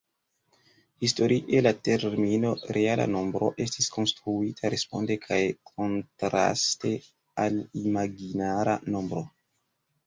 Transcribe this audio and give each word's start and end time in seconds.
Historie 1.07 1.59
la 1.65 1.71
termino 1.87 2.53
"reala 2.79 3.05
nombro" 3.17 3.51
estis 3.67 3.91
konstruita 3.99 4.73
responde 4.77 5.19
kaj 5.29 5.41
kontraste 5.75 6.97
al 7.47 7.63
imaginara 7.87 8.81
nombro. 8.95 9.25